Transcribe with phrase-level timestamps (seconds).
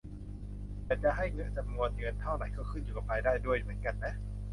[0.85, 1.25] แต่จะให้
[1.57, 4.13] จำนวนเงินเท่าไรก็ขึ้นอยู่กับรายได้ด้วยเหมือนกันนะ